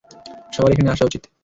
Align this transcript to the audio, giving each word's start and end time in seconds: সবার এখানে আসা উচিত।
সবার 0.51 0.71
এখানে 0.73 0.89
আসা 0.91 1.03
উচিত। 1.05 1.21